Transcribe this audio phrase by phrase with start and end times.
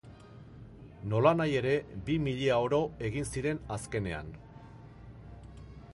[1.11, 1.73] Nolanahi ere,
[2.07, 2.79] bi milia oro
[3.11, 4.33] egin ziren azkenean.